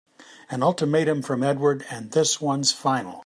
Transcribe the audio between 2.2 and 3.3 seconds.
one's final!